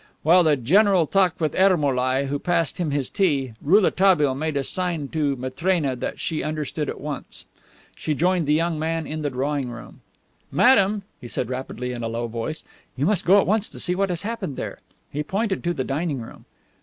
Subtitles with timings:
[0.23, 5.09] While the general talked with Ermolai, who passed him his tea, Rouletabille made a sign
[5.09, 7.45] to Matrena that she understood at once.
[7.95, 10.01] She joined the young man in the drawing room.
[10.51, 12.63] "Madame," he said rapidly, in a low voice,
[12.95, 14.79] "you must go at once to see what has happened there."
[15.11, 16.45] He pointed to the dining room.